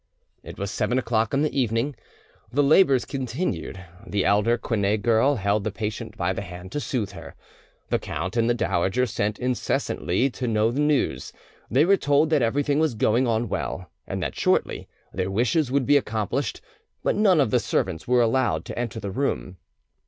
[0.41, 1.95] It was seven o'clock in the evening;
[2.51, 7.11] the labours continued; the elder Quinet girl held the patient by the hand to soothe
[7.11, 7.35] her.
[7.91, 11.31] The count and the dowager sent incessantly to know the news.
[11.69, 15.85] They were told that everything was going on well, and that shortly their wishes would
[15.85, 16.61] be accomplished;
[17.03, 19.57] but none of the servants were allowed to enter the room.